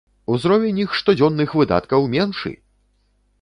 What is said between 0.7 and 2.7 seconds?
іх штодзённых выдаткаў меншы!